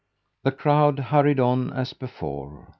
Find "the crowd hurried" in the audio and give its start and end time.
0.43-1.39